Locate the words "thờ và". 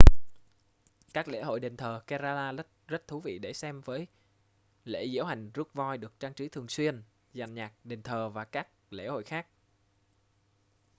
8.03-8.45